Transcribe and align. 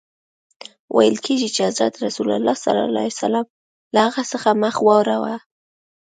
ویل 0.95 1.15
کیږي 1.25 1.49
چي 1.55 1.61
حضرت 1.69 1.93
رسول 2.05 2.27
ص 2.57 2.67
له 3.95 3.99
هغه 4.07 4.23
څخه 4.31 4.49
مخ 4.63 4.75
واړاوه. 4.87 5.35